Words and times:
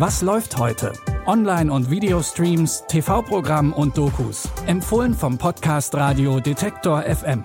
Was 0.00 0.22
läuft 0.22 0.56
heute? 0.56 0.94
Online- 1.26 1.70
und 1.70 1.90
Videostreams, 1.90 2.84
TV-Programm 2.88 3.74
und 3.74 3.98
Dokus. 3.98 4.48
Empfohlen 4.66 5.12
vom 5.12 5.36
Podcast 5.36 5.94
Radio 5.94 6.40
Detektor 6.40 7.02
FM. 7.02 7.44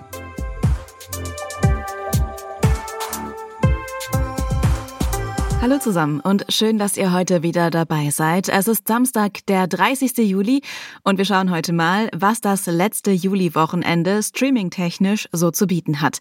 Hallo 5.60 5.78
zusammen 5.80 6.20
und 6.20 6.46
schön, 6.48 6.78
dass 6.78 6.96
ihr 6.96 7.12
heute 7.12 7.42
wieder 7.42 7.68
dabei 7.68 8.08
seid. 8.08 8.48
Es 8.48 8.68
ist 8.68 8.88
Samstag, 8.88 9.44
der 9.48 9.66
30. 9.66 10.16
Juli 10.16 10.62
und 11.04 11.18
wir 11.18 11.26
schauen 11.26 11.50
heute 11.50 11.74
mal, 11.74 12.08
was 12.16 12.40
das 12.40 12.64
letzte 12.64 13.10
Juli-Wochenende 13.10 14.22
streamingtechnisch 14.22 15.28
so 15.30 15.50
zu 15.50 15.66
bieten 15.66 16.00
hat. 16.00 16.20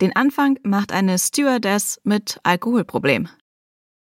Den 0.00 0.16
Anfang 0.16 0.58
macht 0.64 0.90
eine 0.90 1.16
Stewardess 1.16 2.00
mit 2.02 2.40
Alkoholproblem. 2.42 3.28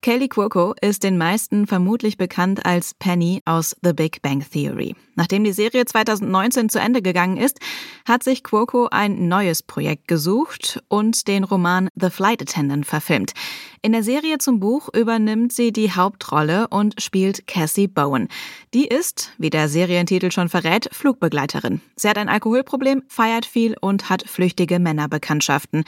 Kaylee 0.05 0.29
Cuoco 0.29 0.75
ist 0.83 1.03
den 1.03 1.17
meisten 1.17 1.67
vermutlich 1.67 2.19
bekannt 2.19 2.67
als 2.67 2.93
Penny 2.93 3.41
aus 3.47 3.75
The 3.83 3.95
Big 3.95 4.21
Bang 4.21 4.45
Theory. 4.47 4.95
Nachdem 5.15 5.45
die 5.45 5.53
Serie 5.55 5.87
2019 5.87 6.69
zu 6.69 6.79
Ende 6.79 7.01
gegangen 7.01 7.39
ist, 7.39 7.59
hat 8.07 8.23
sich 8.23 8.45
Cuoco 8.45 8.89
ein 8.91 9.29
neues 9.29 9.63
Projekt 9.63 10.07
gesucht 10.07 10.83
und 10.89 11.27
den 11.27 11.43
Roman 11.43 11.89
The 11.99 12.11
Flight 12.11 12.43
Attendant 12.43 12.85
verfilmt. 12.85 13.33
In 13.81 13.93
der 13.93 14.03
Serie 14.03 14.37
zum 14.37 14.61
Buch 14.61 14.91
übernimmt 14.95 15.55
sie 15.55 15.73
die 15.73 15.91
Hauptrolle 15.91 16.69
und 16.69 17.01
spielt 17.01 17.47
Cassie 17.47 17.89
Bowen. 17.89 18.29
Die 18.75 18.87
ist, 18.87 19.33
wie 19.39 19.49
der 19.49 19.71
Serientitel 19.71 20.31
schon 20.31 20.51
verrät, 20.51 20.87
Flugbegleiterin. 20.93 21.81
Sie 21.97 22.11
hat 22.11 22.19
ein 22.19 22.29
Alkoholproblem, 22.29 23.05
feiert 23.09 23.47
viel 23.47 23.75
und 23.81 24.11
hat 24.11 24.29
flüchtige 24.29 24.79
Männerbekanntschaften. 24.81 25.85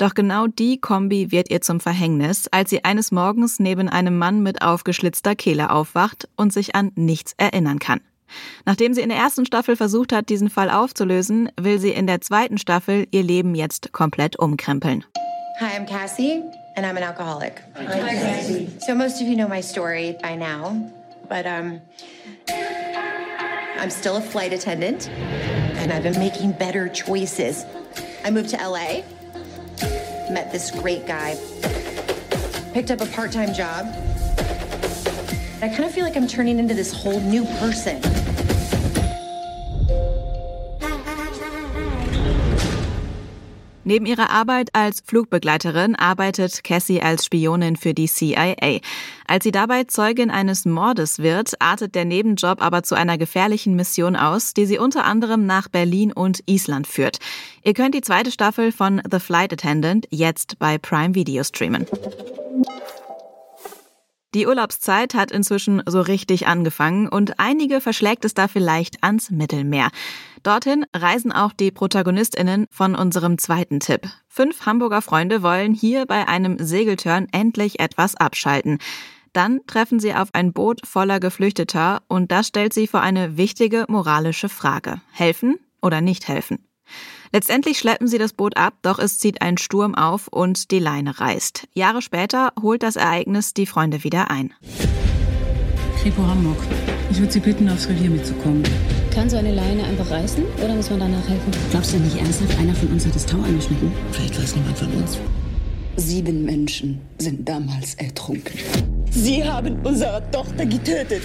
Doch 0.00 0.14
genau 0.14 0.46
die 0.46 0.80
Kombi 0.80 1.30
wird 1.30 1.50
ihr 1.50 1.60
zum 1.60 1.78
Verhängnis, 1.78 2.48
als 2.50 2.70
sie 2.70 2.84
eines 2.84 3.12
Morgens 3.12 3.60
neben 3.60 3.86
einem 3.86 4.16
Mann 4.16 4.42
mit 4.42 4.62
aufgeschlitzter 4.62 5.34
Kehle 5.34 5.70
aufwacht 5.70 6.26
und 6.36 6.54
sich 6.54 6.74
an 6.74 6.90
nichts 6.94 7.34
erinnern 7.36 7.78
kann. 7.78 8.00
Nachdem 8.64 8.94
sie 8.94 9.02
in 9.02 9.10
der 9.10 9.18
ersten 9.18 9.44
Staffel 9.44 9.76
versucht 9.76 10.14
hat, 10.14 10.30
diesen 10.30 10.48
Fall 10.48 10.70
aufzulösen, 10.70 11.50
will 11.60 11.78
sie 11.78 11.90
in 11.90 12.06
der 12.06 12.22
zweiten 12.22 12.56
Staffel 12.56 13.08
ihr 13.10 13.22
Leben 13.22 13.54
jetzt 13.54 13.92
komplett 13.92 14.38
umkrempeln. 14.38 15.04
Hi, 15.60 15.76
I'm 15.76 15.84
Cassie, 15.84 16.44
and 16.76 16.86
I'm 16.86 16.96
an 16.96 17.02
alcoholic. 17.02 17.60
Hi, 17.76 18.16
Cassie. 18.16 18.68
So 18.78 18.94
most 18.94 19.20
of 19.20 19.28
you 19.28 19.36
know 19.36 19.48
my 19.48 19.60
story 19.60 20.16
by 20.22 20.34
now, 20.34 20.90
but 21.28 21.44
um, 21.44 21.78
I'm 23.78 23.90
still 23.90 24.16
a 24.16 24.22
flight 24.22 24.54
attendant, 24.54 25.10
and 25.76 25.92
I've 25.92 26.04
been 26.04 26.18
making 26.18 26.52
better 26.52 26.88
choices. 26.88 27.66
I 28.24 28.30
moved 28.30 28.48
to 28.50 28.56
LA. 28.56 29.02
Met 30.30 30.52
this 30.52 30.70
great 30.70 31.06
guy, 31.06 31.36
picked 32.72 32.90
up 32.90 33.00
a 33.00 33.06
part 33.06 33.32
time 33.32 33.52
job. 33.52 33.86
I 35.62 35.68
kind 35.68 35.84
of 35.84 35.92
feel 35.92 36.04
like 36.04 36.16
I'm 36.16 36.26
turning 36.26 36.58
into 36.58 36.74
this 36.74 36.92
whole 36.92 37.20
new 37.20 37.44
person. 37.58 38.00
Neben 43.90 44.06
ihrer 44.06 44.30
Arbeit 44.30 44.72
als 44.72 45.02
Flugbegleiterin 45.04 45.96
arbeitet 45.96 46.62
Cassie 46.62 47.02
als 47.02 47.24
Spionin 47.24 47.74
für 47.74 47.92
die 47.92 48.06
CIA. 48.06 48.78
Als 49.26 49.42
sie 49.42 49.50
dabei 49.50 49.82
Zeugin 49.82 50.30
eines 50.30 50.64
Mordes 50.64 51.18
wird, 51.18 51.60
artet 51.60 51.96
der 51.96 52.04
Nebenjob 52.04 52.62
aber 52.62 52.84
zu 52.84 52.94
einer 52.94 53.18
gefährlichen 53.18 53.74
Mission 53.74 54.14
aus, 54.14 54.54
die 54.54 54.66
sie 54.66 54.78
unter 54.78 55.04
anderem 55.06 55.44
nach 55.44 55.66
Berlin 55.66 56.12
und 56.12 56.40
Island 56.46 56.86
führt. 56.86 57.18
Ihr 57.64 57.74
könnt 57.74 57.96
die 57.96 58.00
zweite 58.00 58.30
Staffel 58.30 58.70
von 58.70 59.02
The 59.10 59.18
Flight 59.18 59.52
Attendant 59.52 60.06
jetzt 60.10 60.60
bei 60.60 60.78
Prime 60.78 61.16
Video 61.16 61.42
streamen. 61.42 61.84
Die 64.32 64.46
Urlaubszeit 64.46 65.14
hat 65.14 65.32
inzwischen 65.32 65.82
so 65.86 66.00
richtig 66.00 66.46
angefangen 66.46 67.08
und 67.08 67.40
einige 67.40 67.80
verschlägt 67.80 68.24
es 68.24 68.32
da 68.32 68.46
vielleicht 68.46 69.02
ans 69.02 69.30
Mittelmeer. 69.30 69.90
Dorthin 70.44 70.86
reisen 70.94 71.32
auch 71.32 71.52
die 71.52 71.72
Protagonistinnen 71.72 72.66
von 72.70 72.94
unserem 72.94 73.38
zweiten 73.38 73.80
Tipp. 73.80 74.08
Fünf 74.28 74.66
Hamburger 74.66 75.02
Freunde 75.02 75.42
wollen 75.42 75.74
hier 75.74 76.06
bei 76.06 76.28
einem 76.28 76.58
Segeltörn 76.58 77.26
endlich 77.32 77.80
etwas 77.80 78.14
abschalten. 78.14 78.78
Dann 79.32 79.60
treffen 79.66 79.98
sie 79.98 80.14
auf 80.14 80.28
ein 80.32 80.52
Boot 80.52 80.86
voller 80.86 81.18
Geflüchteter 81.18 82.02
und 82.06 82.30
das 82.30 82.46
stellt 82.46 82.72
sie 82.72 82.86
vor 82.86 83.00
eine 83.00 83.36
wichtige 83.36 83.84
moralische 83.88 84.48
Frage. 84.48 85.00
Helfen 85.10 85.58
oder 85.82 86.00
nicht 86.00 86.28
helfen? 86.28 86.66
Letztendlich 87.32 87.78
schleppen 87.78 88.08
sie 88.08 88.18
das 88.18 88.32
Boot 88.32 88.56
ab, 88.56 88.74
doch 88.82 88.98
es 88.98 89.18
zieht 89.18 89.40
ein 89.40 89.56
Sturm 89.56 89.94
auf 89.94 90.26
und 90.28 90.72
die 90.72 90.80
Leine 90.80 91.20
reißt. 91.20 91.68
Jahre 91.74 92.02
später 92.02 92.52
holt 92.60 92.82
das 92.82 92.96
Ereignis 92.96 93.54
die 93.54 93.66
Freunde 93.66 94.02
wieder 94.02 94.30
ein. 94.32 94.52
Kripo 96.02 96.26
Hamburg. 96.26 96.56
Ich 97.10 97.18
würde 97.18 97.32
Sie 97.32 97.40
bitten, 97.40 97.68
aufs 97.68 97.88
Revier 97.88 98.10
mitzukommen. 98.10 98.64
Kann 99.12 99.28
so 99.28 99.36
eine 99.36 99.54
Leine 99.54 99.84
einfach 99.84 100.10
reißen 100.10 100.44
oder 100.64 100.74
muss 100.74 100.90
man 100.90 101.00
danach 101.00 101.28
helfen? 101.28 101.52
Glaubst 101.70 101.92
du 101.92 101.98
nicht 101.98 102.16
ernsthaft, 102.16 102.58
einer 102.58 102.74
von 102.74 102.88
uns 102.88 103.06
hat 103.06 103.14
das 103.14 103.26
Tau 103.26 103.38
angeschnitten? 103.38 103.92
Vielleicht 104.10 104.40
weiß 104.40 104.56
niemand 104.56 104.78
von 104.78 104.92
uns. 104.94 105.18
Sieben 105.96 106.44
Menschen 106.44 107.00
sind 107.18 107.48
damals 107.48 107.94
ertrunken. 107.94 108.58
Sie 109.10 109.44
haben 109.44 109.78
unsere 109.84 110.22
Tochter 110.30 110.64
getötet. 110.64 111.22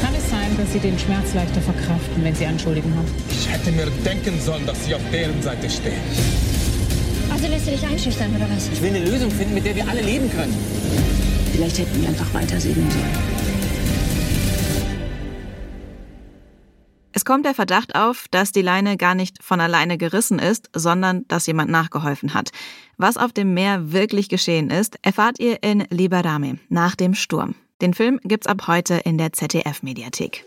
Kann 0.00 0.14
es 0.14 0.30
sein, 0.30 0.56
dass 0.56 0.72
Sie 0.72 0.78
den 0.78 0.98
Schmerz 0.98 1.34
leichter 1.34 1.60
verkraften, 1.60 2.24
wenn 2.24 2.34
Sie 2.34 2.46
Anschuldigen 2.46 2.94
haben? 2.96 3.06
Ich 3.28 3.50
hätte 3.50 3.70
mir 3.72 3.86
denken 4.04 4.40
sollen, 4.40 4.64
dass 4.66 4.84
Sie 4.84 4.94
auf 4.94 5.02
deren 5.12 5.42
Seite 5.42 5.68
stehen. 5.68 6.00
Also 7.30 7.46
lässt 7.48 7.66
du 7.66 7.70
dich 7.70 7.86
einschüchtern, 7.86 8.34
oder 8.34 8.48
was? 8.50 8.68
Ich 8.68 8.80
will 8.80 8.94
eine 8.94 9.04
Lösung 9.04 9.30
finden, 9.30 9.54
mit 9.54 9.64
der 9.64 9.76
wir 9.76 9.86
alle 9.88 10.00
leben 10.00 10.30
können. 10.30 10.56
Vielleicht 11.52 11.78
hätten 11.78 12.00
wir 12.00 12.08
einfach 12.08 12.32
weiter 12.32 12.60
segeln 12.60 12.90
sollen. 12.90 13.50
Es 17.12 17.24
kommt 17.24 17.44
der 17.44 17.54
Verdacht 17.54 17.96
auf, 17.96 18.26
dass 18.30 18.52
die 18.52 18.62
Leine 18.62 18.96
gar 18.96 19.14
nicht 19.14 19.42
von 19.42 19.60
alleine 19.60 19.98
gerissen 19.98 20.38
ist, 20.38 20.70
sondern 20.74 21.26
dass 21.28 21.46
jemand 21.46 21.70
nachgeholfen 21.70 22.32
hat. 22.32 22.50
Was 22.96 23.16
auf 23.16 23.32
dem 23.32 23.52
Meer 23.52 23.92
wirklich 23.92 24.28
geschehen 24.28 24.70
ist, 24.70 24.96
erfahrt 25.02 25.38
ihr 25.40 25.62
in 25.62 25.84
Liberame 25.90 26.58
nach 26.68 26.94
dem 26.94 27.14
Sturm. 27.14 27.54
Den 27.80 27.94
Film 27.94 28.20
gibt's 28.24 28.46
ab 28.46 28.66
heute 28.66 28.94
in 29.04 29.16
der 29.16 29.32
ZDF-Mediathek. 29.32 30.44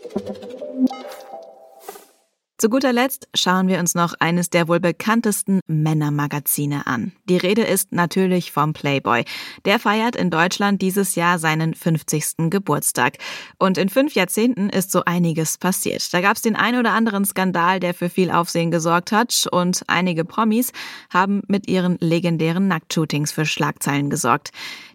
Zu 2.56 2.70
guter 2.70 2.92
Letzt 2.92 3.28
schauen 3.34 3.66
wir 3.66 3.80
uns 3.80 3.96
noch 3.96 4.14
eines 4.20 4.48
der 4.48 4.68
wohl 4.68 4.78
bekanntesten 4.78 5.60
Männermagazine 5.66 6.86
an. 6.86 7.12
Die 7.28 7.36
Rede 7.36 7.62
ist 7.62 7.92
natürlich 7.92 8.52
vom 8.52 8.72
Playboy. 8.72 9.24
Der 9.64 9.80
feiert 9.80 10.14
in 10.14 10.30
Deutschland 10.30 10.80
dieses 10.80 11.16
Jahr 11.16 11.40
seinen 11.40 11.74
50. 11.74 12.48
Geburtstag. 12.50 13.18
Und 13.58 13.76
in 13.76 13.88
fünf 13.88 14.14
Jahrzehnten 14.14 14.70
ist 14.70 14.92
so 14.92 15.04
einiges 15.04 15.58
passiert. 15.58 16.14
Da 16.14 16.20
gab 16.20 16.36
es 16.36 16.42
den 16.42 16.54
ein 16.54 16.78
oder 16.78 16.92
anderen 16.92 17.24
Skandal, 17.24 17.80
der 17.80 17.92
für 17.92 18.08
viel 18.08 18.30
Aufsehen 18.30 18.70
gesorgt 18.70 19.10
hat. 19.10 19.46
Und 19.50 19.82
einige 19.88 20.24
Promis 20.24 20.72
haben 21.12 21.42
mit 21.48 21.68
ihren 21.68 21.98
legendären 21.98 22.68
Nacktshootings 22.68 23.32
für 23.32 23.46
Schlagzeilen 23.46 24.10
gesorgt. 24.10 24.52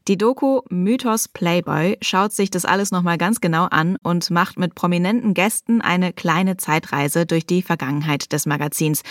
Die 0.07 0.17
Doku 0.17 0.61
Mythos 0.69 1.27
Playboy 1.27 1.97
schaut 2.01 2.31
sich 2.33 2.49
das 2.49 2.65
alles 2.65 2.91
nochmal 2.91 3.17
ganz 3.17 3.41
genau 3.41 3.65
an 3.65 3.97
und 4.01 4.31
macht 4.31 4.57
mit 4.57 4.75
prominenten 4.75 5.33
Gästen 5.33 5.81
eine 5.81 6.13
kleine 6.13 6.57
Zeitreise 6.57 7.25
durch 7.25 7.45
die 7.45 7.61
Vergangenheit 7.61 8.31
des 8.33 8.45
Magazins. 8.45 9.03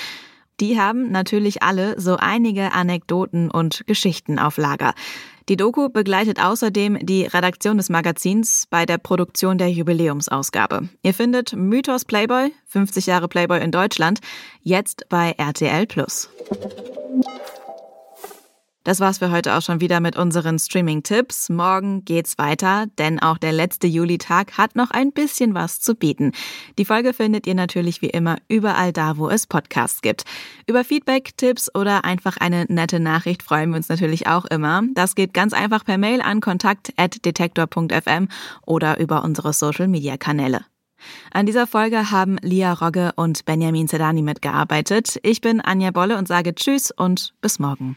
Die 0.61 0.81
haben 0.81 1.13
natürlich 1.13 1.63
alle 1.63 2.01
so 2.01 2.17
einige 2.17 2.73
Anekdoten 2.73 3.51
und 3.51 3.87
Geschichten 3.87 4.41
auf 4.41 4.57
Lager. 4.57 4.93
Die 5.49 5.57
Doku 5.57 5.89
begleitet 5.89 6.43
außerdem 6.43 6.99
die 7.01 7.25
Redaktion 7.25 7.79
des 7.79 7.89
Magazins 7.89 8.67
bei 8.69 8.85
der 8.85 8.99
Produktion 8.99 9.57
der 9.57 9.71
Jubiläumsausgabe. 9.71 10.89
Ihr 11.03 11.15
findet 11.15 11.55
Mythos 11.55 12.05
Playboy, 12.05 12.53
50 12.67 13.07
Jahre 13.07 13.29
Playboy 13.29 13.63
in 13.63 13.71
Deutschland, 13.71 14.21
jetzt 14.63 15.09
bei 15.09 15.31
RTL 15.39 15.87
Plus. 15.87 16.29
Das 18.85 19.01
war's 19.01 19.19
für 19.19 19.31
heute 19.31 19.55
auch 19.55 19.63
schon 19.63 19.81
wieder 19.81 20.01
mit 20.01 20.17
unseren 20.17 20.59
Streaming-Tipps. 20.59 21.51
Morgen 21.51 22.05
geht's 22.05 22.39
weiter, 22.39 22.87
denn 22.99 23.21
auch 23.21 23.37
der 23.37 23.53
letzte 23.53 23.87
Julitag 23.87 24.57
hat 24.57 24.77
noch 24.77 24.91
ein 24.91 25.13
bisschen 25.13 25.55
was 25.55 25.81
zu 25.81 25.95
bieten. 25.95 26.33
Die 26.79 26.85
Folge 26.85 27.13
findet 27.13 27.47
ihr 27.47 27.55
natürlich 27.55 28.01
wie 28.01 28.11
immer 28.11 28.39
überall 28.49 28.93
da, 28.93 29.19
wo 29.19 29.29
es 29.29 29.47
Podcasts 29.47 30.01
gibt. 30.01 30.25
Über 30.67 30.85
Feedback, 30.85 31.37
Tipps 31.37 31.75
oder 31.75 32.05
einfach 32.05 32.37
eine 32.39 32.65
nette 32.69 33.01
Nachricht 33.01 33.43
freuen 33.43 33.71
wir 33.71 33.77
uns 33.77 33.89
natürlich 33.89 34.27
auch 34.27 34.47
immer. 34.47 34.83
Das 34.95 35.15
geht 35.15 35.35
ganz 35.35 35.53
einfach 35.53 35.85
per 35.85 35.99
Mail 35.99 36.23
an 36.23 36.41
kontakt.detektor.fm 36.41 38.29
oder 38.65 38.99
über 39.01 39.23
unsere 39.25 39.53
Social-Media-Kanäle. 39.53 40.65
An 41.31 41.47
dieser 41.47 41.67
Folge 41.67 42.11
haben 42.11 42.39
Lia 42.43 42.73
Rogge 42.73 43.13
und 43.17 43.45
Benjamin 43.45 43.87
Zedani 43.87 44.23
mitgearbeitet. 44.23 45.19
Ich 45.23 45.41
bin 45.41 45.61
Anja 45.61 45.91
Bolle 45.91 46.17
und 46.19 46.27
sage 46.27 46.55
Tschüss 46.55 46.91
und 46.91 47.35
bis 47.41 47.59
morgen. 47.59 47.97